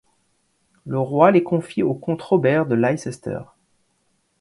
[0.87, 3.41] Le roi les confie au comte Robert de Leicester.